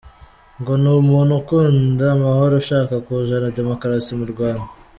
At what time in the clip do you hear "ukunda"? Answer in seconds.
1.41-2.05